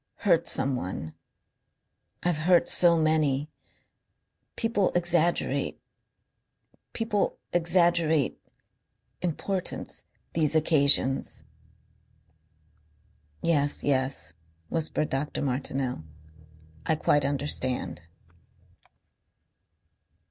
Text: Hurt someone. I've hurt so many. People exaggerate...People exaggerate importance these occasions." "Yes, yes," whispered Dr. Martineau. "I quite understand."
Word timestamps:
Hurt 0.25 0.47
someone. 0.47 1.13
I've 2.23 2.37
hurt 2.49 2.67
so 2.67 2.97
many. 2.97 3.51
People 4.55 4.91
exaggerate...People 4.95 7.37
exaggerate 7.53 8.41
importance 9.21 10.05
these 10.33 10.55
occasions." 10.55 11.43
"Yes, 13.43 13.83
yes," 13.83 14.33
whispered 14.69 15.09
Dr. 15.09 15.43
Martineau. 15.43 16.03
"I 16.87 16.95
quite 16.95 17.23
understand." 17.23 18.01